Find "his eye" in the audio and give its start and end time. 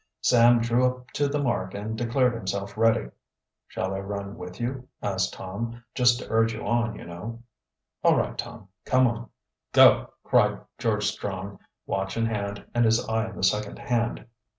12.83-13.29